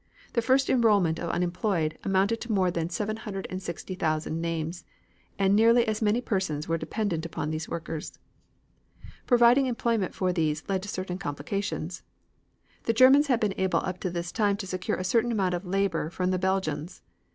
[0.33, 4.83] The first enrolment of unemployed amounted to more than 760,000 names,
[5.37, 8.17] and nearly as many persons were dependent upon these workers.
[9.27, 12.01] Providing employment for these led to certain complications.
[12.85, 15.67] The Germans had been able up to this time to secure a certain amount of
[15.67, 17.03] labor from the Belgians.